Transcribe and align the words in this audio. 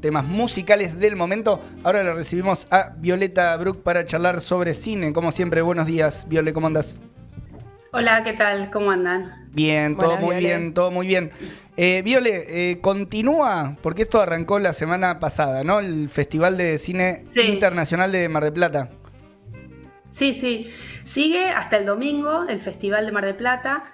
temas 0.00 0.24
musicales 0.24 0.98
del 0.98 1.16
momento. 1.16 1.60
Ahora 1.82 2.02
le 2.02 2.14
recibimos 2.14 2.66
a 2.70 2.94
Violeta 2.98 3.56
Brook 3.56 3.82
para 3.82 4.04
charlar 4.04 4.40
sobre 4.40 4.74
cine. 4.74 5.12
Como 5.12 5.30
siempre, 5.32 5.62
buenos 5.62 5.86
días, 5.86 6.26
Viole, 6.28 6.52
¿cómo 6.52 6.68
andas? 6.68 7.00
Hola, 7.92 8.22
¿qué 8.24 8.32
tal? 8.32 8.70
¿Cómo 8.70 8.90
andan? 8.90 9.48
Bien, 9.52 9.96
todo 9.98 10.16
muy 10.16 10.36
bien, 10.36 10.72
todo 10.72 10.90
muy 10.90 11.06
bien. 11.06 11.30
Eh, 11.76 12.02
Viole, 12.04 12.44
eh, 12.48 12.80
continúa, 12.80 13.76
porque 13.82 14.02
esto 14.02 14.20
arrancó 14.20 14.58
la 14.58 14.72
semana 14.72 15.20
pasada, 15.20 15.64
¿no? 15.64 15.80
El 15.80 16.08
Festival 16.08 16.56
de 16.56 16.78
Cine 16.78 17.24
Internacional 17.34 18.12
de 18.12 18.28
Mar 18.28 18.44
del 18.44 18.52
Plata. 18.52 18.88
Sí, 20.10 20.32
sí. 20.32 20.70
Sigue 21.04 21.50
hasta 21.50 21.76
el 21.76 21.86
domingo 21.86 22.44
el 22.48 22.60
Festival 22.60 23.06
de 23.06 23.12
Mar 23.12 23.24
del 23.24 23.36
Plata. 23.36 23.84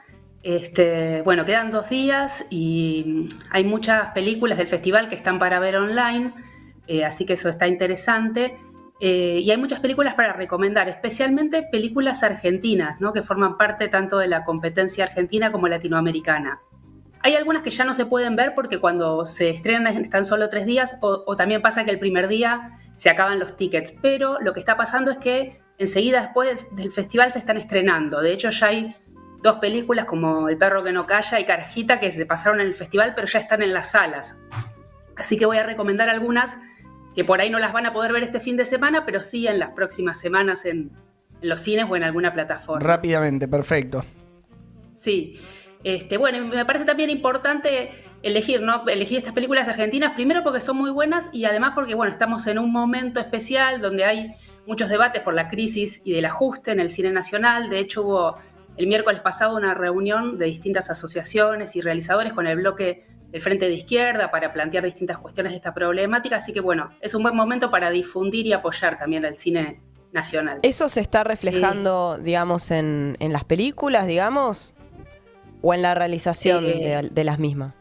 Este, 0.43 1.23
bueno, 1.23 1.45
quedan 1.45 1.70
dos 1.70 1.89
días 1.89 2.45
y 2.48 3.29
hay 3.50 3.64
muchas 3.64 4.11
películas 4.11 4.59
del 4.59 4.68
festival 4.68 5.09
que 5.09 5.16
están 5.16 5.38
para 5.38 5.59
ver 5.59 5.77
online, 5.77 6.32
eh, 6.87 7.05
así 7.05 7.25
que 7.27 7.32
eso 7.34 7.48
está 7.48 7.66
interesante. 7.66 8.56
Eh, 9.01 9.41
y 9.45 9.51
hay 9.51 9.56
muchas 9.56 9.80
películas 9.80 10.14
para 10.14 10.33
recomendar, 10.33 10.88
especialmente 10.88 11.62
películas 11.62 12.23
argentinas, 12.23 13.01
¿no? 13.01 13.12
que 13.12 13.23
forman 13.23 13.56
parte 13.56 13.88
tanto 13.88 14.19
de 14.19 14.27
la 14.27 14.45
competencia 14.45 15.05
argentina 15.05 15.52
como 15.52 15.69
latinoamericana. 15.69 16.61
Hay 17.20 17.34
algunas 17.34 17.62
que 17.62 17.70
ya 17.70 17.84
no 17.84 17.95
se 17.95 18.06
pueden 18.06 18.36
ver 18.36 18.55
porque 18.55 18.78
cuando 18.78 19.25
se 19.27 19.50
estrenan 19.50 19.97
están 19.97 20.25
solo 20.25 20.48
tres 20.48 20.66
días 20.66 20.98
o, 21.00 21.25
o 21.27 21.36
también 21.36 21.62
pasa 21.62 21.84
que 21.84 21.91
el 21.91 21.98
primer 21.98 22.28
día 22.28 22.78
se 22.97 23.11
acaban 23.11 23.39
los 23.39 23.56
tickets, 23.56 23.92
pero 24.02 24.41
lo 24.41 24.52
que 24.52 24.61
está 24.61 24.77
pasando 24.77 25.11
es 25.11 25.19
que 25.19 25.61
enseguida 25.78 26.20
después 26.20 26.66
del 26.73 26.91
festival 26.91 27.30
se 27.33 27.39
están 27.39 27.56
estrenando. 27.56 28.20
De 28.20 28.33
hecho, 28.33 28.50
ya 28.50 28.69
hay 28.69 28.95
dos 29.42 29.56
películas 29.56 30.05
como 30.06 30.48
El 30.48 30.59
perro 30.59 30.83
que 30.83 30.92
no 30.92 31.06
calla 31.06 31.41
y 31.41 31.45
Carajita 31.45 32.01
que 32.01 32.10
se 32.12 32.27
pasaron 32.27 32.60
en 32.60 32.66
el 32.66 32.74
festival, 32.74 33.15
pero 33.15 33.27
ya 33.27 33.38
están 33.38 33.62
en 33.62 33.73
las 33.73 33.92
salas. 33.92 34.37
Así 35.16 35.37
que 35.37 35.47
voy 35.47 35.59
a 35.59 35.64
recomendar 35.64 36.09
algunas 36.09 36.56
que 37.14 37.24
por 37.24 37.41
ahí 37.41 37.51
no 37.51 37.59
las 37.59 37.73
van 37.73 37.87
a 37.87 37.92
poder 37.92 38.12
ver 38.12 38.23
este 38.23 38.41
fin 38.41 38.56
de 38.56 38.64
semana, 38.64 39.05
pero 39.05 39.20
sí 39.23 39.47
en 39.48 39.59
las 39.59 39.70
próximas 39.70 40.19
semanas 40.20 40.64
en, 40.64 40.92
los 41.41 41.61
cines 41.61 41.86
o 41.89 41.97
en 41.97 42.03
alguna 42.03 42.33
plataforma. 42.33 42.86
Rápidamente, 42.86 43.48
perfecto. 43.48 44.05
Sí. 44.98 45.41
Este, 45.84 46.16
bueno, 46.16 46.44
me 46.44 46.64
parece 46.64 46.84
también 46.84 47.11
importante 47.11 47.91
elegir, 48.22 48.61
¿no? 48.61 48.86
Elegir 48.89 49.19
estas 49.19 49.33
películas 49.33 49.69
argentinas, 49.69 50.14
primero 50.14 50.42
porque 50.42 50.61
son 50.61 50.77
muy 50.77 50.91
buenas 50.91 51.31
y 51.33 51.44
además 51.44 51.72
porque, 51.75 51.94
bueno, 51.94 52.11
estamos 52.11 52.47
en 52.48 52.59
un 52.59 52.72
momento 52.72 53.20
especial 53.20 53.81
donde 53.81 54.05
hay 54.05 54.33
muchos 54.66 54.89
debates 54.89 55.22
por 55.22 55.34
la 55.34 55.48
crisis 55.48 56.03
y 56.05 56.12
del 56.12 56.25
ajuste 56.25 56.72
en 56.72 56.81
el 56.81 56.91
cine 56.91 57.12
nacional. 57.12 57.70
De 57.70 57.78
hecho, 57.78 58.03
hubo 58.03 58.39
el 58.79 58.87
miércoles 58.87 59.21
pasado 59.21 59.57
una 59.57 59.75
reunión 59.75 60.39
de 60.39 60.47
distintas 60.47 60.89
asociaciones 60.89 61.75
y 61.75 61.81
realizadores 61.81 62.33
con 62.33 62.47
el 62.47 62.57
bloque 62.57 63.05
del 63.31 63.43
Frente 63.43 63.67
de 63.67 63.75
Izquierda 63.75 64.31
para 64.31 64.53
plantear 64.53 64.84
distintas 64.84 65.19
cuestiones 65.19 65.53
de 65.53 65.57
esta 65.57 65.75
problemática, 65.75 66.37
así 66.37 66.53
que 66.53 66.61
bueno, 66.61 66.91
es 67.01 67.12
un 67.15 67.23
buen 67.23 67.34
momento 67.34 67.71
para 67.71 67.91
difundir 67.91 68.47
y 68.47 68.53
apoyar 68.53 68.97
también 68.97 69.25
al 69.25 69.34
cine 69.34 69.81
nacional. 70.12 70.61
¿Eso 70.62 70.89
se 70.89 71.01
está 71.01 71.25
reflejando, 71.25 72.19
digamos, 72.19 72.71
en, 72.71 73.17
las 73.19 73.45
películas, 73.45 74.06
digamos, 74.06 74.75
o 75.61 75.75
en 75.75 75.83
la 75.83 75.95
realización 75.95 76.65
eh, 76.65 77.11
de, 77.11 77.25
las 77.25 77.41
mismas? 77.41 77.75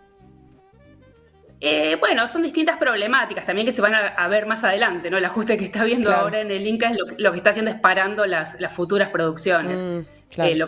Eh, 1.62 1.96
bueno, 2.00 2.28
son 2.28 2.42
distintas 2.42 2.78
problemáticas 2.78 3.46
también 3.46 3.68
que 3.68 3.72
se 3.72 3.82
van 3.82 3.94
a, 3.94 4.28
ver 4.28 4.48
más 4.48 4.64
adelante, 4.64 5.12
¿no? 5.12 5.18
El 5.18 5.26
ajuste 5.26 5.58
que 5.58 5.66
está 5.66 5.84
viendo 5.84 6.12
ahora 6.12 6.42
en 6.42 6.50
el 6.50 6.66
Inca 6.66 6.90
es 6.90 6.98
lo, 7.18 7.32
que 7.32 7.38
está 7.38 7.52
haciendo 7.52 7.70
es 7.70 7.80
parando 7.80 8.26
las, 8.26 8.58
futuras 8.74 9.10
producciones. 9.10 9.80
Mm, 9.80 10.42
eh, 10.42 10.56
lo 10.56 10.68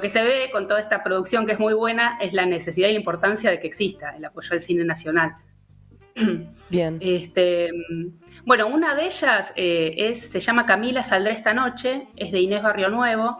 que 0.00 0.08
se 0.08 0.22
ve 0.22 0.50
con 0.52 0.68
toda 0.68 0.80
esta 0.80 1.02
producción 1.02 1.46
que 1.46 1.52
es 1.52 1.58
muy 1.58 1.74
buena 1.74 2.18
es 2.20 2.32
la 2.32 2.46
necesidad 2.46 2.88
y 2.88 2.92
la 2.92 2.98
importancia 2.98 3.50
de 3.50 3.58
que 3.58 3.66
exista 3.66 4.16
el 4.16 4.24
apoyo 4.24 4.50
al 4.52 4.60
cine 4.60 4.84
nacional. 4.84 5.36
Bien. 6.68 6.98
Este, 7.00 7.70
bueno, 8.44 8.68
una 8.68 8.94
de 8.94 9.06
ellas 9.06 9.52
eh, 9.56 9.94
es, 9.96 10.30
se 10.30 10.40
llama 10.40 10.66
Camila 10.66 11.02
Saldrá 11.02 11.32
esta 11.32 11.54
noche, 11.54 12.08
es 12.16 12.32
de 12.32 12.40
Inés 12.40 12.62
Barrio 12.62 12.88
Nuevo. 12.90 13.38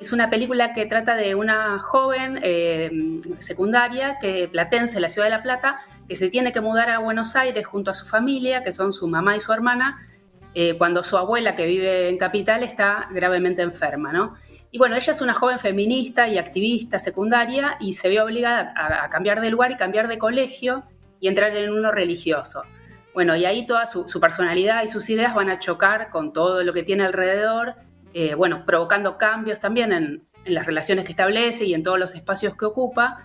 Es 0.00 0.12
una 0.12 0.28
película 0.28 0.74
que 0.74 0.86
trata 0.86 1.16
de 1.16 1.34
una 1.34 1.78
joven 1.78 2.38
eh, 2.42 2.90
secundaria 3.38 4.18
que 4.20 4.48
platense 4.48 4.96
en 4.96 5.02
la 5.02 5.08
ciudad 5.08 5.26
de 5.26 5.30
La 5.30 5.42
Plata 5.42 5.80
que 6.08 6.16
se 6.16 6.28
tiene 6.28 6.52
que 6.52 6.60
mudar 6.60 6.90
a 6.90 6.98
Buenos 6.98 7.36
Aires 7.36 7.66
junto 7.66 7.90
a 7.90 7.94
su 7.94 8.06
familia, 8.06 8.62
que 8.62 8.72
son 8.72 8.92
su 8.92 9.08
mamá 9.08 9.36
y 9.36 9.40
su 9.40 9.52
hermana, 9.52 10.06
eh, 10.54 10.76
cuando 10.78 11.02
su 11.02 11.16
abuela, 11.16 11.54
que 11.54 11.66
vive 11.66 12.08
en 12.08 12.16
Capital, 12.16 12.62
está 12.62 13.08
gravemente 13.10 13.62
enferma, 13.62 14.12
¿no? 14.12 14.34
Y 14.76 14.78
bueno, 14.78 14.94
ella 14.94 15.10
es 15.10 15.22
una 15.22 15.32
joven 15.32 15.58
feminista 15.58 16.28
y 16.28 16.36
activista 16.36 16.98
secundaria 16.98 17.78
y 17.80 17.94
se 17.94 18.10
ve 18.10 18.20
obligada 18.20 18.74
a, 18.76 19.08
cambiar 19.08 19.40
de 19.40 19.48
lugar 19.48 19.72
y 19.72 19.76
cambiar 19.76 20.06
de 20.06 20.18
colegio 20.18 20.84
y 21.18 21.28
entrar 21.28 21.56
en 21.56 21.72
uno 21.72 21.90
religioso. 21.92 22.62
Bueno, 23.14 23.34
y 23.36 23.46
ahí 23.46 23.64
toda 23.64 23.86
su, 23.86 24.04
personalidad 24.20 24.82
y 24.82 24.88
sus 24.88 25.08
ideas 25.08 25.34
van 25.34 25.48
a 25.48 25.58
chocar 25.58 26.10
con 26.10 26.34
todo 26.34 26.62
lo 26.62 26.74
que 26.74 26.82
tiene 26.82 27.04
alrededor, 27.04 27.76
eh, 28.12 28.34
bueno, 28.34 28.66
provocando 28.66 29.16
cambios 29.16 29.60
también 29.60 29.92
en, 29.92 30.28
en 30.44 30.54
las 30.54 30.66
relaciones 30.66 31.06
que 31.06 31.12
establece 31.12 31.64
y 31.64 31.72
en 31.72 31.82
todos 31.82 31.98
los 31.98 32.14
espacios 32.14 32.54
que 32.54 32.66
ocupa. 32.66 33.24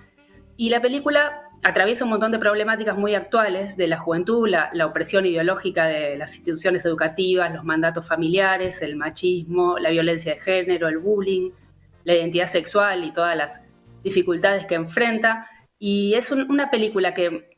Y 0.55 0.69
la 0.69 0.79
película 0.79 1.49
atraviesa 1.63 2.05
un 2.05 2.09
montón 2.09 2.31
de 2.31 2.39
problemáticas 2.39 2.97
muy 2.97 3.13
actuales 3.13 3.77
de 3.77 3.87
la 3.87 3.97
juventud, 3.97 4.47
la, 4.47 4.85
opresión 4.85 5.25
ideológica 5.25 5.85
de 5.85 6.17
las 6.17 6.35
instituciones 6.35 6.85
educativas, 6.85 7.53
los 7.53 7.63
mandatos 7.63 8.07
familiares, 8.07 8.81
el 8.81 8.95
machismo, 8.95 9.77
la 9.77 9.89
violencia 9.89 10.33
de 10.33 10.39
género, 10.39 10.87
el 10.87 10.97
bullying, 10.97 11.51
la 12.03 12.15
identidad 12.15 12.47
sexual 12.47 13.05
y 13.05 13.13
todas 13.13 13.37
las 13.37 13.61
dificultades 14.03 14.65
que 14.65 14.75
enfrenta. 14.75 15.49
Y 15.77 16.15
es 16.15 16.31
una 16.31 16.71
película 16.71 17.13
que 17.13 17.57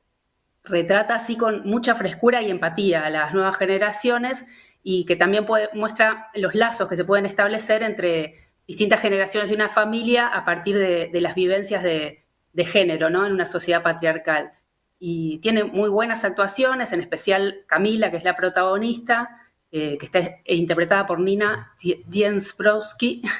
retrata 0.64 1.16
así 1.16 1.38
con 1.38 1.66
mucha 1.66 1.96
frescura 1.96 2.42
y 2.42 2.52
empatía 2.52 3.06
a 3.06 3.10
las 3.10 3.34
nuevas 3.34 3.58
generaciones 3.58 4.46
y 4.82 5.06
que 5.06 5.16
también 5.16 5.46
muestra 5.74 6.30
los 6.34 6.56
lazos 6.56 6.90
que 6.90 6.98
se 6.98 7.06
pueden 7.06 7.26
establecer 7.26 7.84
entre 7.84 8.36
distintas 8.68 9.00
generaciones 9.02 9.50
de 9.50 9.56
una 9.56 9.70
familia 9.70 10.28
a 10.28 10.44
partir 10.44 10.78
de 10.78 11.22
las 11.22 11.36
vivencias 11.36 11.84
de, 11.84 12.23
de 12.54 12.66
género, 12.66 13.10
¿no? 13.10 13.26
En 13.26 13.34
una 13.34 13.46
sociedad 13.46 13.84
patriarcal. 13.84 14.54
Y 15.00 15.40
tiene 15.40 15.64
muy 15.66 15.90
buenas 15.90 16.24
actuaciones, 16.24 16.94
en 16.94 17.02
especial 17.02 17.64
Camila, 17.68 18.10
que 18.10 18.18
es 18.18 18.24
la 18.24 18.36
protagonista, 18.36 19.42
eh, 19.72 19.98
que 19.98 20.06
está 20.06 20.38
interpretada 20.46 21.06
por 21.06 21.20
Nina 21.20 21.76
Jensbrowski. 22.10 23.22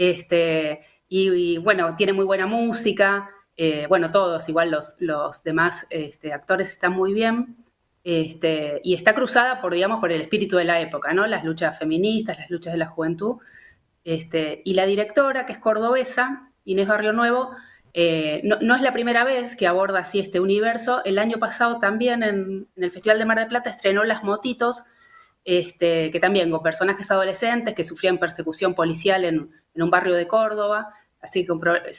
Este, 0.00 0.82
y, 1.08 1.58
bueno, 1.58 1.96
tiene 1.96 2.12
muy 2.12 2.24
buena 2.24 2.46
música. 2.46 3.30
Eh, 3.56 3.86
bueno, 3.88 4.12
todos, 4.12 4.48
igual 4.48 4.70
los, 4.70 4.94
los 5.00 5.42
demás 5.42 5.88
este, 5.90 6.32
actores 6.32 6.70
están 6.70 6.92
muy 6.92 7.12
bien. 7.12 7.56
Este, 8.04 8.80
y 8.84 8.94
está 8.94 9.12
cruzada 9.12 9.60
por, 9.60 9.74
digamos, 9.74 9.98
por 9.98 10.12
el 10.12 10.20
espíritu 10.20 10.56
de 10.56 10.64
la 10.64 10.80
época, 10.80 11.12
¿no? 11.14 11.26
Las 11.26 11.42
luchas 11.42 11.76
feministas, 11.76 12.38
las 12.38 12.48
luchas 12.48 12.72
de 12.74 12.78
la 12.78 12.86
juventud. 12.86 13.38
Este, 14.04 14.62
y 14.64 14.74
la 14.74 14.86
directora, 14.86 15.46
que 15.46 15.52
es 15.52 15.58
cordobesa, 15.58 16.52
Inés 16.64 16.86
Barrio 16.86 17.12
Nuevo, 17.12 17.50
eh, 17.94 18.42
no, 18.44 18.74
es 18.74 18.82
la 18.82 18.92
primera 18.92 19.24
vez 19.24 19.56
que 19.56 19.66
aborda 19.66 20.00
así 20.00 20.18
este 20.18 20.40
universo. 20.40 21.02
El 21.04 21.18
año 21.18 21.38
pasado 21.38 21.78
también 21.78 22.22
en, 22.22 22.68
el 22.76 22.90
Festival 22.90 23.18
de 23.18 23.24
Mar 23.24 23.38
del 23.38 23.48
Plata 23.48 23.70
estrenó 23.70 24.04
Las 24.04 24.22
Motitos, 24.22 24.82
este, 25.44 26.10
que 26.10 26.20
también 26.20 26.50
con 26.50 26.62
personajes 26.62 27.10
adolescentes 27.10 27.74
que 27.74 27.84
sufrían 27.84 28.18
persecución 28.18 28.74
policial 28.74 29.24
en, 29.24 29.50
un 29.74 29.90
barrio 29.90 30.14
de 30.14 30.26
Córdoba. 30.26 30.94
Así 31.20 31.46
que 31.46 31.52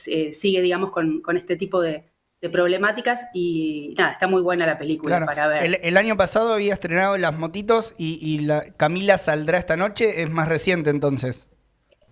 eh, 0.07 0.33
sigue, 0.33 0.61
digamos, 0.61 0.91
con, 0.91 1.21
este 1.35 1.55
tipo 1.55 1.81
de, 1.81 2.05
problemáticas 2.51 3.25
y 3.33 3.93
nada, 3.97 4.13
está 4.13 4.25
muy 4.25 4.41
buena 4.41 4.65
la 4.65 4.77
película 4.77 5.25
para 5.25 5.47
ver. 5.47 5.79
El, 5.81 5.97
año 5.97 6.15
pasado 6.15 6.53
había 6.53 6.73
estrenado 6.73 7.17
Las 7.17 7.37
Motitos 7.37 7.93
y, 7.97 8.39
la 8.39 8.63
Camila 8.77 9.17
saldrá 9.17 9.57
esta 9.57 9.75
noche, 9.75 10.21
es 10.21 10.29
más 10.29 10.47
reciente 10.47 10.89
entonces. 10.89 11.51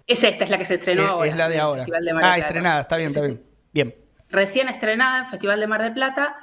Es 0.05 0.23
esta, 0.23 0.43
es 0.43 0.49
la 0.49 0.57
que 0.57 0.65
se 0.65 0.75
estrenó 0.75 1.03
es, 1.03 1.09
ahora. 1.09 1.29
Es 1.29 1.35
la 1.35 1.49
de 1.49 1.59
ahora. 1.59 1.85
ah, 2.21 2.37
estrenada, 2.37 2.81
está 2.81 2.97
bien, 2.97 3.07
está 3.09 3.21
bien. 3.21 3.46
Bien. 3.77 3.93
Recién 4.29 4.69
estrenada 4.69 5.19
en 5.19 5.27
Festival 5.27 5.59
de 5.59 5.67
Mar 5.67 5.83
de 5.83 5.91
Plata. 5.91 6.35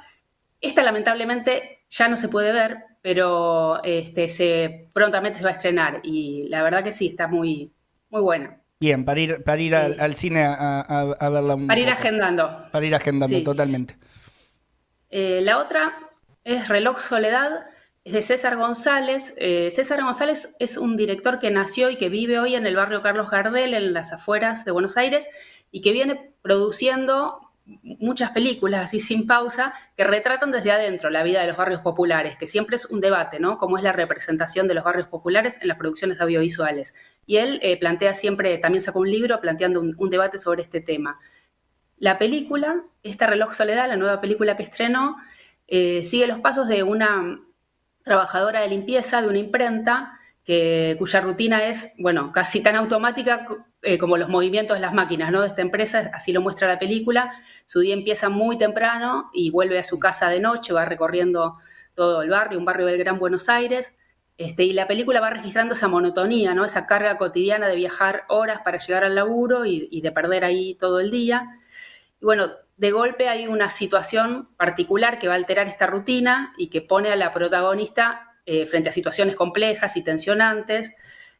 Esta 0.61 0.81
lamentablemente 0.83 1.83
ya 1.89 2.07
no 2.07 2.15
se 2.15 2.29
puede 2.29 2.53
ver, 2.53 2.77
pero 3.01 3.83
este, 3.83 4.29
se, 4.29 4.87
prontamente 4.93 5.39
se 5.39 5.43
va 5.43 5.49
a 5.49 5.53
estrenar 5.53 5.99
y 6.01 6.47
la 6.47 6.63
verdad 6.63 6.81
que 6.81 6.93
sí, 6.93 7.07
está 7.07 7.27
muy, 7.27 7.73
muy 8.09 8.21
buena. 8.21 8.61
Bien, 8.79 9.03
para 9.03 9.19
ir, 9.19 9.43
para 9.43 9.61
ir 9.61 9.75
al, 9.75 10.15
cine 10.15 10.45
a, 10.45 11.29
verla. 11.29 11.57
para 11.67 11.79
ir 11.81 11.89
agendando. 11.89 12.69
Para 12.71 12.85
ir 12.85 12.95
agendando, 12.95 13.43
totalmente. 13.43 13.97
Eh, 15.09 15.41
la 15.41 15.57
otra 15.57 15.93
es 16.45 16.69
Reloj 16.69 17.01
Soledad, 17.01 17.65
es 18.05 18.13
de 18.13 18.21
César 18.21 18.55
González. 18.55 19.33
Eh, 19.35 19.71
César 19.71 20.01
González 20.01 20.55
es 20.59 20.77
un 20.77 20.95
director 20.95 21.39
que 21.39 21.51
nació 21.51 21.89
y 21.89 21.97
que 21.97 22.07
vive 22.07 22.39
hoy 22.39 22.55
en 22.55 22.65
el 22.65 22.77
barrio 22.77 23.01
Carlos 23.01 23.29
Gardel, 23.29 23.73
en 23.73 23.93
las 23.93 24.13
afueras 24.13 24.63
de 24.63 24.71
Buenos 24.71 24.95
Aires, 24.95 25.27
y 25.71 25.81
que 25.81 25.91
viene 25.91 26.33
produciendo 26.41 27.45
muchas 27.65 28.29
películas 28.31 28.83
así 28.83 28.99
sin 28.99 29.25
pausa 29.25 29.73
que 29.97 30.03
retratan 30.03 30.51
desde 30.51 30.71
adentro 30.71 31.09
la 31.09 31.23
vida 31.23 31.41
de 31.41 31.47
los 31.47 31.57
barrios 31.57 31.81
populares, 31.81 32.37
que 32.37 32.47
siempre 32.47 32.75
es 32.75 32.85
un 32.85 33.01
debate, 33.01 33.39
¿no? 33.39 33.57
Cómo 33.57 33.77
es 33.77 33.83
la 33.83 33.91
representación 33.91 34.67
de 34.67 34.75
los 34.75 34.83
barrios 34.83 35.07
populares 35.07 35.57
en 35.61 35.67
las 35.67 35.77
producciones 35.77 36.21
audiovisuales. 36.21 36.93
Y 37.25 37.37
él 37.37 37.59
eh, 37.63 37.77
plantea 37.77 38.13
siempre, 38.13 38.57
también 38.59 38.81
sacó 38.81 38.99
un 38.99 39.09
libro 39.09 39.41
planteando 39.41 39.81
un, 39.81 40.09
debate 40.09 40.37
sobre 40.37 40.61
este 40.61 40.79
tema. 40.79 41.19
La 41.97 42.19
película, 42.19 42.83
esta 43.01 43.25
Reloj 43.25 43.53
Soledad, 43.53 43.87
la 43.87 43.95
nueva 43.95 44.21
película 44.21 44.55
que 44.55 44.63
estrenó, 44.63 45.17
eh, 45.67 46.03
sigue 46.03 46.27
los 46.27 46.39
pasos 46.39 46.67
de 46.67 46.83
una 46.83 47.39
trabajadora 48.03 48.61
de 48.61 48.67
limpieza 48.67 49.21
de 49.23 49.27
una 49.27 49.39
imprenta 49.39 50.19
cuya 50.45 51.21
rutina 51.21 51.65
es, 51.65 51.93
bueno, 51.97 52.31
casi 52.31 52.61
tan 52.61 52.75
automática 52.75 53.47
eh, 53.81 53.97
como 53.97 54.15
los 54.17 54.29
movimientos 54.29 54.77
de 54.77 54.81
las 54.81 54.93
máquinas 54.93 55.31
¿no? 55.31 55.41
de 55.41 55.47
esta 55.47 55.61
empresa, 55.61 56.11
así 56.13 56.33
lo 56.33 56.41
muestra 56.41 56.67
la 56.67 56.77
película. 56.77 57.33
Su 57.65 57.79
día 57.79 57.95
empieza 57.95 58.29
muy 58.29 58.57
temprano 58.57 59.31
y 59.33 59.49
vuelve 59.49 59.79
a 59.79 59.83
su 59.83 59.99
casa 59.99 60.29
de 60.29 60.39
noche, 60.39 60.71
va 60.71 60.85
recorriendo 60.85 61.57
todo 61.95 62.21
el 62.21 62.29
barrio, 62.29 62.59
un 62.59 62.65
barrio 62.65 62.85
del 62.85 62.99
Gran 62.99 63.17
Buenos 63.17 63.49
Aires. 63.49 63.95
Este, 64.37 64.63
y 64.65 64.71
la 64.71 64.85
película 64.85 65.19
va 65.19 65.31
registrando 65.31 65.73
esa 65.73 65.87
monotonía, 65.87 66.53
¿no? 66.53 66.65
esa 66.65 66.85
carga 66.85 67.17
cotidiana 67.17 67.67
de 67.67 67.75
viajar 67.75 68.25
horas 68.27 68.59
para 68.63 68.77
llegar 68.77 69.03
al 69.03 69.15
laburo 69.15 69.65
y, 69.65 69.87
y 69.89 70.01
de 70.01 70.11
perder 70.11 70.45
ahí 70.45 70.75
todo 70.75 70.99
el 70.99 71.09
día. 71.09 71.59
Y 72.21 72.25
bueno, 72.25 72.51
de 72.77 72.91
golpe 72.91 73.29
hay 73.29 73.47
una 73.47 73.69
situación 73.71 74.49
particular 74.57 75.17
que 75.17 75.27
va 75.27 75.33
a 75.33 75.37
alterar 75.37 75.67
esta 75.67 75.87
rutina 75.87 76.53
y 76.57 76.69
que 76.69 76.81
pone 76.81 77.11
a 77.11 77.15
la 77.15 77.33
protagonista 77.33 78.34
eh, 78.45 78.65
frente 78.65 78.89
a 78.89 78.91
situaciones 78.91 79.35
complejas 79.35 79.97
y 79.97 80.03
tensionantes, 80.03 80.91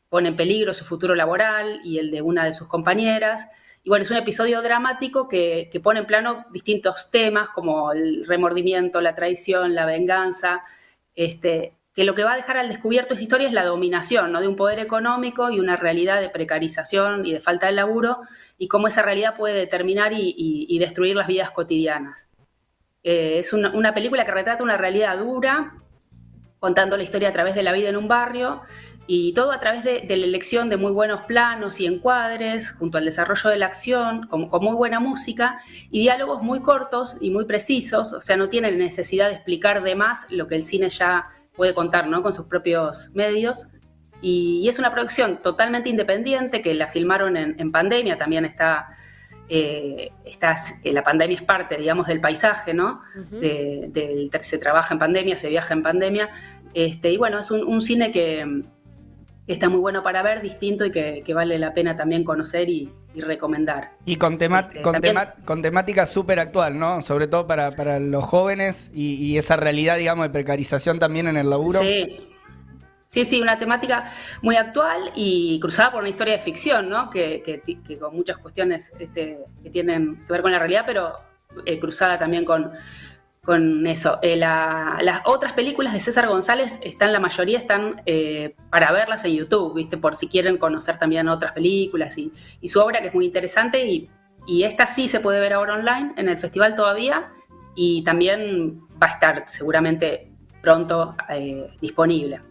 pone 0.10 0.30
en 0.30 0.36
peligro 0.36 0.74
su 0.74 0.86
futuro 0.86 1.16
laboral 1.16 1.82
y 1.84 2.00
el 2.00 2.12
de 2.12 2.22
una 2.22 2.46
de 2.46 2.54
sus 2.54 2.68
compañeras. 2.68 3.48
Y 3.84 3.90
bueno, 3.90 4.04
es 4.04 4.12
un 4.12 4.18
episodio 4.18 4.62
dramático 4.62 5.28
que, 5.28 5.70
pone 5.84 6.00
en 6.00 6.06
plano 6.06 6.46
distintos 6.52 7.12
temas 7.12 7.50
como 7.50 7.92
el 7.92 8.26
remordimiento, 8.26 9.02
la 9.02 9.14
traición, 9.14 9.76
la 9.76 9.86
venganza, 9.86 10.64
este, 11.16 11.74
que 11.96 12.04
lo 12.04 12.14
que 12.14 12.24
va 12.24 12.34
a 12.34 12.36
dejar 12.36 12.58
al 12.58 12.68
descubierto 12.68 13.14
esta 13.14 13.24
historia 13.24 13.48
es 13.48 13.54
la 13.54 13.64
dominación 13.64 14.32
¿no? 14.32 14.42
de 14.42 14.48
un 14.48 14.56
poder 14.56 14.80
económico 14.80 15.50
y 15.50 15.60
una 15.60 15.78
realidad 15.78 16.20
de 16.20 16.30
precarización 16.30 17.26
y 17.26 17.32
de 17.34 17.40
falta 17.40 17.68
de 17.68 17.72
laburo, 17.72 18.22
y 18.58 18.68
cómo 18.68 18.88
esa 18.88 19.02
realidad 19.02 19.36
puede 19.36 19.56
determinar 19.56 20.12
y, 20.14 20.78
destruir 20.80 21.16
las 21.16 21.28
vidas 21.28 21.52
cotidianas. 21.52 22.28
Eh, 23.04 23.40
es 23.40 23.54
una, 23.54 23.94
película 23.94 24.26
que 24.26 24.32
retrata 24.32 24.64
una 24.64 24.78
realidad 24.78 25.18
dura, 25.18 25.74
contando 26.60 26.98
la 26.98 27.04
historia 27.04 27.30
a 27.30 27.34
través 27.34 27.56
de 27.56 27.64
la 27.64 27.72
vida 27.72 27.90
en 27.90 27.98
un 27.98 28.08
barrio, 28.08 28.62
y 29.08 29.34
todo 29.34 29.52
a 29.52 29.60
través 29.60 29.84
de, 29.84 30.04
la 30.08 30.26
elección 30.26 30.70
de 30.70 30.78
muy 30.78 30.92
buenos 30.92 31.22
planos 31.24 31.80
y 31.80 31.86
encuadres, 31.86 32.72
junto 32.72 32.98
al 32.98 33.06
desarrollo 33.06 33.50
de 33.52 33.58
la 33.58 33.68
acción, 33.68 34.28
con, 34.28 34.50
muy 34.50 34.76
buena 34.76 35.00
música 35.00 35.60
y 35.92 36.00
diálogos 36.02 36.42
muy 36.42 36.62
cortos 36.62 37.18
y 37.22 37.30
muy 37.30 37.46
precisos, 37.46 38.14
o 38.14 38.22
sea, 38.22 38.36
no 38.36 38.50
tiene 38.50 38.72
necesidad 38.72 39.30
de 39.30 39.36
explicar 39.36 39.84
de 39.84 39.96
más 39.96 40.26
lo 40.30 40.48
que 40.48 40.56
el 40.56 40.64
cine 40.64 40.90
ya 40.90 41.28
puede 41.56 41.74
contar 41.74 42.08
¿no? 42.08 42.24
con 42.24 42.34
sus 42.34 42.48
propios 42.48 43.12
medios. 43.14 43.68
Y, 44.22 44.68
es 44.68 44.80
una 44.80 44.92
producción 44.92 45.42
totalmente 45.42 45.90
independiente 45.90 46.64
que 46.64 46.74
la 46.74 46.88
filmaron 46.88 47.38
en, 47.38 47.72
pandemia, 47.72 48.18
también 48.18 48.44
está, 48.44 48.88
eh, 49.50 50.12
eh, 50.24 50.92
la 50.92 51.04
pandemia 51.04 51.38
es 51.38 51.44
parte, 51.44 51.78
digamos, 51.78 52.08
del 52.08 52.20
paisaje, 52.20 52.74
¿no? 52.74 53.02
se 53.32 54.58
trabaja 54.58 54.94
en 54.94 55.00
pandemia, 55.00 55.38
se 55.38 55.50
viaja 55.50 55.74
en 55.74 55.84
pandemia. 55.84 56.30
Este, 56.74 57.12
y 57.12 57.18
bueno, 57.18 57.40
es 57.40 57.52
un 57.52 57.82
cine 57.82 58.12
que, 58.12 58.64
que 59.46 59.54
está 59.54 59.70
muy 59.70 59.80
bueno 59.80 60.02
para 60.02 60.24
ver, 60.24 60.42
distinto 60.42 60.86
y 60.86 60.92
que, 60.92 61.34
vale 61.34 61.60
la 61.60 61.74
pena 61.74 61.96
también 61.96 62.24
conocer 62.24 62.70
y, 62.70 62.92
recomendar. 63.16 63.92
Y 64.06 64.18
con, 64.18 64.34
este, 64.34 64.82
con, 64.82 65.62
temática 65.62 66.06
súper 66.06 66.40
actual, 66.40 66.78
¿no? 66.78 67.02
Sobre 67.02 67.28
todo 67.28 67.48
para, 67.48 68.00
los 68.00 68.24
jóvenes 68.26 68.92
y, 68.94 69.38
esa 69.38 69.56
realidad, 69.56 69.98
digamos, 69.98 70.26
de 70.26 70.32
precarización 70.32 71.00
también 71.00 71.28
en 71.28 71.38
el 71.38 71.50
laburo. 71.50 71.80
Sí. 71.80 72.35
Sí, 73.08 73.24
sí, 73.24 73.42
una 73.42 73.58
temática 73.58 74.12
muy 74.42 74.56
actual 74.56 75.12
y 75.16 75.60
cruzada 75.60 75.92
por 75.92 76.02
una 76.02 76.10
historia 76.10 76.34
de 76.34 76.40
ficción, 76.40 76.90
¿no? 76.90 77.10
Que, 77.10 77.62
con 78.00 78.16
muchas 78.16 78.38
cuestiones 78.38 78.92
este, 79.00 79.40
que 79.64 79.70
tienen 79.70 80.26
que 80.26 80.34
ver 80.34 80.42
con 80.42 80.52
la 80.52 80.60
realidad, 80.60 80.84
pero 80.86 81.14
eh, 81.66 81.80
cruzada 81.80 82.18
también 82.18 82.44
con, 82.44 82.72
con 83.46 83.88
eso. 83.88 84.20
Eh, 84.22 84.36
las 84.36 85.22
otras 85.26 85.54
películas 85.54 85.94
de 85.94 86.00
César 86.00 86.28
González 86.28 86.78
están, 86.82 87.14
la 87.14 87.20
mayoría 87.20 87.60
están 87.60 88.02
eh, 88.06 88.56
para 88.70 88.92
verlas 88.92 89.24
en 89.24 89.36
YouTube, 89.36 89.76
¿viste? 89.76 89.98
Por 89.98 90.16
si 90.16 90.28
quieren 90.28 90.58
conocer 90.58 90.98
también 90.98 91.30
otras 91.30 91.54
películas 91.54 92.18
y, 92.18 92.34
su 92.66 92.80
obra 92.82 93.00
que 93.02 93.08
es 93.08 93.14
muy 93.14 93.26
interesante 93.26 93.86
y, 93.86 94.10
esta 94.64 94.86
sí 94.86 95.08
se 95.08 95.22
puede 95.22 95.40
ver 95.40 95.54
ahora 95.54 95.74
online 95.74 96.14
en 96.18 96.30
el 96.30 96.38
festival 96.38 96.76
todavía 96.76 97.32
y 97.76 98.04
también 98.04 98.80
va 99.02 99.08
a 99.08 99.12
estar 99.12 99.44
seguramente 99.48 100.32
pronto 100.62 101.16
eh, 101.30 101.68
disponible. 101.82 102.42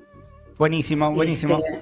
Buenísimo, 0.58 1.12
buenísimo. 1.12 1.58
Este, 1.58 1.80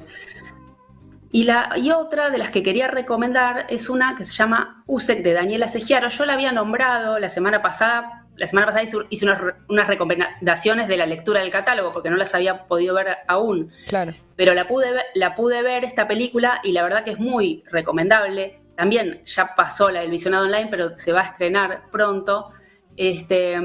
y, 1.30 1.44
la, 1.44 1.72
y 1.76 1.90
otra 1.90 2.30
de 2.30 2.38
las 2.38 2.50
que 2.50 2.62
quería 2.62 2.88
recomendar 2.88 3.66
es 3.68 3.88
una 3.88 4.16
que 4.16 4.24
se 4.24 4.32
llama 4.32 4.82
USEC 4.86 5.22
de 5.22 5.32
Daniela 5.32 5.68
Segiaro. 5.68 6.08
Yo 6.08 6.24
la 6.26 6.34
había 6.34 6.52
nombrado 6.52 7.18
la 7.18 7.28
semana 7.28 7.62
pasada 7.62 8.22
la 8.36 8.46
semana 8.46 8.66
pasada 8.66 8.84
hice, 9.10 9.26
unas, 9.68 9.86
recomendaciones 9.86 10.88
de 10.88 10.96
la 10.96 11.06
lectura 11.06 11.40
del 11.40 11.50
catálogo 11.50 11.92
porque 11.92 12.10
no 12.10 12.16
las 12.16 12.34
había 12.34 12.64
podido 12.64 12.94
ver 12.94 13.18
aún. 13.26 13.70
Claro. 13.86 14.14
Pero 14.36 14.54
la 14.54 14.66
pude, 14.66 14.92
ver, 14.92 15.04
la 15.14 15.34
pude 15.34 15.62
ver 15.62 15.84
esta 15.84 16.08
película 16.08 16.60
y 16.62 16.72
la 16.72 16.82
verdad 16.82 17.04
que 17.04 17.10
es 17.10 17.18
muy 17.18 17.62
recomendable. 17.70 18.60
También 18.74 19.22
ya 19.24 19.54
pasó 19.54 19.90
la 19.90 20.00
del 20.00 20.10
visionado 20.10 20.46
online, 20.46 20.68
pero 20.70 20.98
se 20.98 21.12
va 21.12 21.20
a 21.20 21.24
estrenar 21.24 21.90
pronto. 21.90 22.50
Este, 22.96 23.58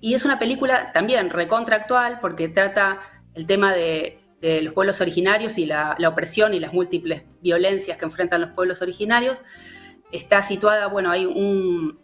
y 0.00 0.14
es 0.14 0.24
una 0.24 0.38
película 0.38 0.92
también 0.92 1.30
recontractual 1.30 2.20
porque 2.20 2.48
trata 2.48 3.00
el 3.34 3.46
tema 3.46 3.72
de, 3.72 4.20
los 4.62 4.74
pueblos 4.74 5.00
originarios 5.00 5.56
y 5.58 5.66
la, 5.66 5.96
la, 5.98 6.08
opresión 6.10 6.52
y 6.52 6.60
las 6.60 6.72
múltiples 6.72 7.22
violencias 7.40 7.96
que 7.96 8.04
enfrentan 8.04 8.40
los 8.40 8.50
pueblos 8.50 8.82
originarios. 8.82 9.42
Está 10.12 10.42
situada, 10.42 10.86
bueno, 10.88 11.10
hay 11.10 11.24
un, 11.24 11.98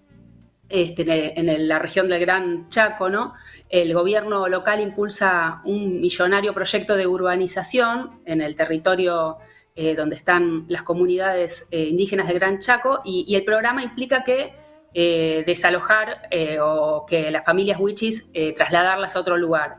este, 0.68 1.38
en 1.38 1.68
la 1.68 1.78
región 1.78 2.08
del 2.08 2.20
Gran 2.20 2.68
Chaco, 2.68 3.10
¿no? 3.10 3.34
el 3.70 3.94
gobierno 3.94 4.48
local 4.48 4.80
impulsa 4.80 5.62
un 5.64 6.00
millonario 6.00 6.52
proyecto 6.52 6.96
de 6.96 7.06
urbanización 7.06 8.20
en 8.24 8.40
el 8.40 8.56
territorio 8.56 9.38
eh, 9.76 9.94
donde 9.94 10.16
están 10.16 10.66
las 10.68 10.82
comunidades 10.82 11.66
eh, 11.70 11.84
indígenas 11.84 12.26
del 12.26 12.40
Gran 12.40 12.58
Chaco 12.58 13.00
y, 13.04 13.32
el 13.34 13.44
programa 13.44 13.84
implica 13.84 14.24
que 14.24 14.52
eh, 14.92 15.44
desalojar 15.46 16.28
o 16.60 17.06
que 17.08 17.30
las 17.30 17.44
familias 17.44 17.78
wichis 17.78 18.26
trasladarlas 18.56 19.14
a 19.14 19.20
otro 19.20 19.36
lugar. 19.36 19.78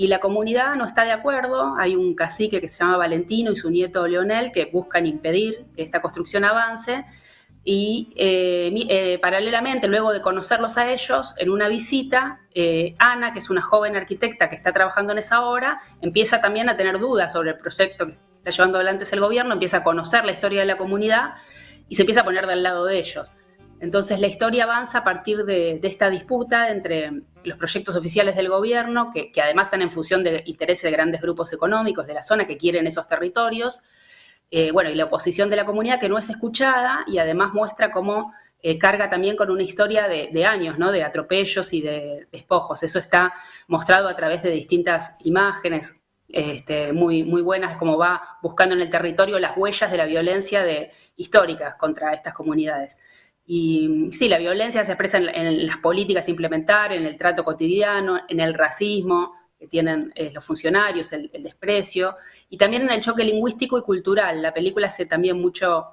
Y 0.00 0.06
la 0.06 0.18
comunidad 0.18 0.76
no 0.76 0.86
está 0.86 1.04
de 1.04 1.12
acuerdo, 1.12 1.74
hay 1.76 1.94
un 1.94 2.14
cacique 2.14 2.58
que 2.58 2.70
se 2.70 2.78
llama 2.78 2.96
Valentino 2.96 3.52
y 3.52 3.56
su 3.56 3.70
nieto 3.70 4.06
Leonel 4.06 4.50
que 4.50 4.64
buscan 4.64 5.04
impedir 5.04 5.66
que 5.76 5.82
esta 5.82 6.00
construcción 6.00 6.42
avance 6.42 7.04
y 7.64 8.14
eh, 8.16 8.72
eh, 8.88 9.18
paralelamente, 9.18 9.88
luego 9.88 10.10
de 10.10 10.22
conocerlos 10.22 10.78
a 10.78 10.90
ellos, 10.90 11.34
en 11.36 11.50
una 11.50 11.68
visita, 11.68 12.40
eh, 12.54 12.96
Ana, 12.98 13.34
que 13.34 13.40
es 13.40 13.50
una 13.50 13.60
joven 13.60 13.94
arquitecta 13.94 14.48
que 14.48 14.56
está 14.56 14.72
trabajando 14.72 15.12
en 15.12 15.18
esa 15.18 15.42
obra, 15.42 15.78
empieza 16.00 16.40
también 16.40 16.70
a 16.70 16.78
tener 16.78 16.98
dudas 16.98 17.34
sobre 17.34 17.50
el 17.50 17.58
proyecto 17.58 18.06
que 18.06 18.16
está 18.38 18.50
llevando 18.52 18.78
adelante 18.78 19.04
el 19.12 19.20
gobierno, 19.20 19.52
empieza 19.52 19.76
a 19.76 19.82
conocer 19.82 20.24
la 20.24 20.32
historia 20.32 20.60
de 20.60 20.66
la 20.66 20.78
comunidad 20.78 21.34
y 21.90 21.96
se 21.96 22.04
empieza 22.04 22.22
a 22.22 22.24
poner 22.24 22.46
del 22.46 22.62
lado 22.62 22.86
de 22.86 23.00
ellos. 23.00 23.32
Entonces 23.80 24.20
la 24.20 24.26
historia 24.26 24.64
avanza 24.64 24.98
a 24.98 25.04
partir 25.04 25.44
de, 25.44 25.80
esta 25.82 26.10
disputa 26.10 26.70
entre 26.70 27.10
los 27.44 27.56
proyectos 27.56 27.96
oficiales 27.96 28.36
del 28.36 28.50
gobierno, 28.50 29.10
que, 29.12 29.32
además 29.42 29.68
están 29.68 29.82
en 29.82 29.90
función 29.90 30.22
de 30.22 30.42
intereses 30.46 30.82
de 30.82 30.90
grandes 30.90 31.22
grupos 31.22 31.52
económicos 31.52 32.06
de 32.06 32.14
la 32.14 32.22
zona 32.22 32.46
que 32.46 32.58
quieren 32.58 32.86
esos 32.86 33.08
territorios, 33.08 33.80
eh, 34.50 34.70
bueno, 34.70 34.90
y 34.90 34.94
la 34.94 35.04
oposición 35.04 35.48
de 35.48 35.56
la 35.56 35.64
comunidad 35.64 35.98
que 35.98 36.08
no 36.08 36.18
es 36.18 36.28
escuchada 36.28 37.04
y 37.06 37.18
además 37.18 37.54
muestra 37.54 37.90
cómo 37.90 38.34
eh, 38.62 38.76
carga 38.78 39.08
también 39.08 39.36
con 39.36 39.50
una 39.50 39.62
historia 39.62 40.08
de, 40.08 40.44
años, 40.44 40.78
¿no? 40.78 40.92
De 40.92 41.02
atropellos 41.02 41.72
y 41.72 41.80
de 41.80 42.26
despojos. 42.30 42.82
Eso 42.82 42.98
está 42.98 43.32
mostrado 43.68 44.08
a 44.08 44.16
través 44.16 44.42
de 44.42 44.50
distintas 44.50 45.14
imágenes 45.24 45.96
este, 46.28 46.92
muy, 46.92 47.22
muy 47.22 47.40
buenas, 47.40 47.78
como 47.78 47.96
va 47.96 48.38
buscando 48.42 48.74
en 48.74 48.82
el 48.82 48.90
territorio 48.90 49.38
las 49.38 49.56
huellas 49.56 49.90
de 49.90 49.96
la 49.96 50.04
violencia 50.04 50.62
de, 50.62 50.90
históricas 51.20 51.74
contra 51.76 52.14
estas 52.14 52.32
comunidades. 52.32 52.96
Y 53.52 54.12
sí, 54.12 54.28
la 54.28 54.38
violencia 54.38 54.84
se 54.84 54.92
expresa 54.92 55.18
en, 55.18 55.66
las 55.66 55.78
políticas 55.78 56.24
a 56.24 56.30
implementar, 56.30 56.92
en 56.92 57.04
el 57.04 57.18
trato 57.18 57.42
cotidiano, 57.42 58.20
en 58.28 58.38
el 58.38 58.54
racismo, 58.54 59.34
que 59.58 59.66
tienen 59.66 60.12
eh, 60.14 60.30
los 60.32 60.44
funcionarios, 60.44 61.12
el, 61.12 61.32
desprecio, 61.32 62.14
y 62.48 62.56
también 62.56 62.82
en 62.82 62.90
el 62.90 63.00
choque 63.00 63.24
lingüístico 63.24 63.76
y 63.76 63.82
cultural. 63.82 64.40
La 64.40 64.54
película 64.54 64.86
hace 64.86 65.04
también 65.04 65.40
mucho 65.40 65.84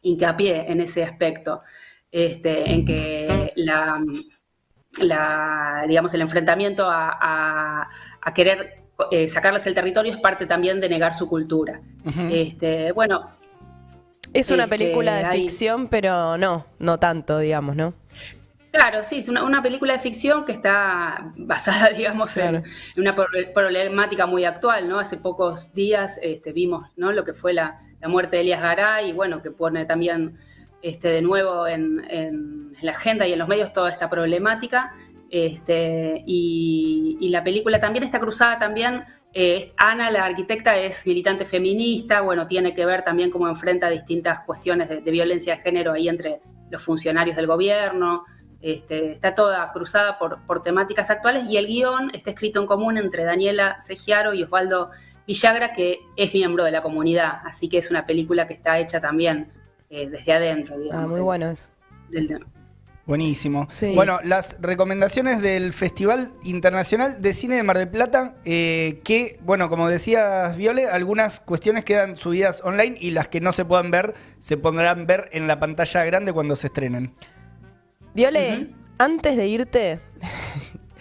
hincapié 0.00 0.72
en 0.72 0.80
ese 0.80 1.04
aspecto, 1.04 1.62
este, 2.10 2.68
en 2.68 2.84
que 2.84 3.52
la, 3.54 4.02
digamos, 5.86 6.12
el 6.14 6.22
enfrentamiento 6.22 6.88
a, 6.90 7.88
querer 8.34 8.82
eh, 9.12 9.28
sacarles 9.28 9.64
el 9.68 9.74
territorio 9.74 10.12
es 10.12 10.18
parte 10.18 10.46
también 10.46 10.80
de 10.80 10.88
negar 10.88 11.16
su 11.16 11.28
cultura. 11.28 11.80
este, 12.28 12.90
bueno. 12.90 13.40
Es 14.34 14.50
una 14.50 14.64
este, 14.64 14.78
película 14.78 15.16
de 15.16 15.36
ficción, 15.36 15.88
pero 15.88 16.38
no, 16.38 16.66
no 16.78 16.98
tanto, 16.98 17.38
digamos, 17.38 17.76
¿no? 17.76 17.94
Claro, 18.72 19.04
sí, 19.04 19.18
es 19.18 19.28
una, 19.28 19.62
película 19.62 19.92
de 19.92 19.98
ficción 19.98 20.46
que 20.46 20.52
está 20.52 21.30
basada, 21.36 21.90
digamos, 21.90 22.34
en, 22.38 22.64
una 22.96 23.14
problemática 23.14 24.24
muy 24.24 24.46
actual, 24.46 24.88
¿no? 24.88 24.98
Hace 24.98 25.18
pocos 25.18 25.74
días 25.74 26.18
este, 26.22 26.52
vimos, 26.52 26.88
¿no? 26.96 27.12
Lo 27.12 27.22
que 27.22 27.34
fue 27.34 27.52
la, 27.52 27.80
muerte 28.04 28.36
de 28.36 28.42
Elías 28.42 28.60
Garay 28.60 29.10
y, 29.10 29.12
bueno, 29.12 29.42
que 29.42 29.52
pone 29.52 29.84
también 29.84 30.36
este, 30.80 31.08
de 31.08 31.22
nuevo 31.22 31.68
en, 31.68 32.72
la 32.80 32.90
agenda 32.92 33.28
y 33.28 33.34
en 33.34 33.38
los 33.38 33.46
medios 33.46 33.72
toda 33.72 33.90
esta 33.90 34.08
problemática. 34.08 34.94
Este, 35.30 36.24
y, 36.26 37.28
la 37.28 37.44
película 37.44 37.78
también 37.78 38.04
está 38.04 38.18
cruzada 38.18 38.58
también. 38.58 39.04
Eh, 39.34 39.72
Ana, 39.78 40.10
la 40.10 40.26
arquitecta, 40.26 40.76
es 40.76 41.06
militante 41.06 41.44
feminista, 41.44 42.20
bueno, 42.20 42.46
tiene 42.46 42.74
que 42.74 42.84
ver 42.84 43.02
también 43.02 43.30
cómo 43.30 43.48
enfrenta 43.48 43.88
distintas 43.88 44.40
cuestiones 44.40 44.88
de, 44.88 45.00
violencia 45.00 45.56
de 45.56 45.62
género 45.62 45.92
ahí 45.92 46.08
entre 46.08 46.40
los 46.70 46.82
funcionarios 46.82 47.36
del 47.36 47.46
gobierno. 47.46 48.24
Este, 48.60 49.12
está 49.12 49.34
toda 49.34 49.72
cruzada 49.72 50.18
por, 50.18 50.46
por, 50.46 50.62
temáticas 50.62 51.10
actuales 51.10 51.44
y 51.48 51.56
el 51.56 51.66
guion 51.66 52.10
está 52.14 52.30
escrito 52.30 52.60
en 52.60 52.66
común 52.66 52.96
entre 52.96 53.24
Daniela 53.24 53.80
Segiaro 53.80 54.34
y 54.34 54.42
Osvaldo 54.44 54.90
Villagra, 55.26 55.72
que 55.72 56.00
es 56.16 56.32
miembro 56.32 56.64
de 56.64 56.70
la 56.70 56.82
comunidad, 56.82 57.40
así 57.44 57.68
que 57.68 57.78
es 57.78 57.90
una 57.90 58.06
película 58.06 58.46
que 58.46 58.54
está 58.54 58.78
hecha 58.78 59.00
también 59.00 59.52
eh, 59.88 60.08
desde 60.08 60.32
adentro. 60.32 60.76
ah, 60.92 61.06
muy 61.06 61.20
bueno 61.20 61.48
es. 61.48 61.72
Buenísimo. 63.04 63.68
Bueno, 63.94 64.20
las 64.22 64.56
recomendaciones 64.60 65.42
del 65.42 65.72
Festival 65.72 66.32
Internacional 66.44 67.20
de 67.20 67.34
Cine 67.34 67.56
de 67.56 67.64
Mar 67.64 67.76
del 67.76 67.88
Plata, 67.88 68.36
eh, 68.44 69.00
que, 69.02 69.40
bueno, 69.42 69.68
como 69.68 69.88
decías, 69.88 70.56
Viole, 70.56 70.86
algunas 70.86 71.40
cuestiones 71.40 71.84
quedan 71.84 72.16
subidas 72.16 72.60
online 72.62 72.96
y 73.00 73.10
las 73.10 73.26
que 73.26 73.40
no 73.40 73.50
se 73.50 73.64
puedan 73.64 73.90
ver 73.90 74.14
se 74.38 74.56
pondrán 74.56 75.06
ver 75.06 75.28
en 75.32 75.48
la 75.48 75.58
pantalla 75.58 76.04
grande 76.04 76.32
cuando 76.32 76.54
se 76.54 76.68
estrenen. 76.68 77.12
Viole, 78.14 78.68
antes 78.98 79.36
de 79.36 79.48
irte, 79.48 80.00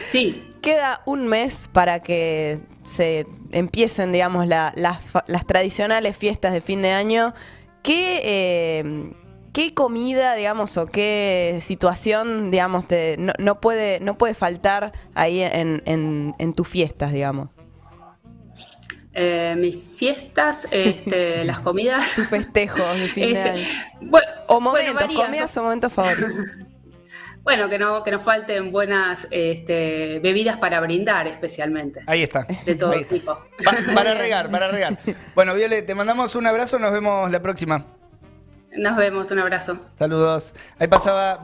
sí. 0.08 0.56
queda 0.60 1.04
un 1.06 1.28
mes 1.28 1.70
para 1.72 2.02
que 2.02 2.62
se 2.84 3.28
empiecen, 3.52 4.12
digamos, 4.12 4.48
las, 4.48 5.46
tradicionales 5.46 6.18
fiestas 6.18 6.52
de 6.52 6.62
fin 6.62 6.82
de 6.82 6.94
año. 6.94 7.36
¿Qué, 7.84 8.22
eh, 8.24 9.14
¿Qué 9.54 9.74
comida, 9.74 10.36
digamos, 10.36 10.78
o 10.78 10.86
qué 10.86 11.60
situación, 11.62 12.52
digamos, 12.52 12.88
te, 12.88 13.18
no, 13.18 13.60
puede, 13.60 14.00
no 14.00 14.18
puede 14.18 14.34
faltar 14.34 14.94
ahí 15.14 15.42
en, 15.42 15.82
en, 15.86 16.54
tus 16.54 16.68
fiestas, 16.70 17.12
digamos? 17.12 17.50
Eh, 19.14 19.56
mis 19.58 19.78
fiestas, 19.98 20.68
este, 20.72 21.44
las 21.44 21.60
comidas. 21.60 22.16
Tus 22.16 22.28
festejos 22.28 22.98
de 22.98 23.08
fin 23.10 23.34
de 23.34 23.42
año. 23.42 23.68
o 24.48 24.62
momentos, 24.62 25.12
comidas 25.14 25.58
o 25.58 25.64
momentos 25.64 25.94
favoritos. 25.94 26.32
Bueno, 27.44 27.70
que 27.70 27.80
no, 27.80 28.04
que 28.04 28.12
nos 28.12 28.22
falten 28.22 28.72
buenas 28.72 29.28
este, 29.32 30.20
bebidas 30.20 30.58
para 30.58 30.80
brindar 30.80 31.26
especialmente. 31.26 32.02
Ahí 32.06 32.22
está. 32.22 32.46
De 32.66 32.76
todo 32.76 32.94
tipo. 33.06 33.36
para 33.96 34.14
regar, 34.14 34.52
para 34.52 34.68
regar. 34.68 35.00
Bueno, 35.34 35.56
Viole, 35.56 35.82
te 35.82 35.96
mandamos 35.96 36.36
un 36.36 36.46
abrazo, 36.46 36.78
nos 36.78 36.92
vemos 36.92 37.32
la 37.32 37.42
próxima. 37.42 37.84
Nos 38.78 38.96
vemos, 38.98 39.32
un 39.32 39.40
abrazo. 39.40 39.78
Saludos. 39.96 40.54
Ahí 40.80 40.88
pasaba. 40.88 41.40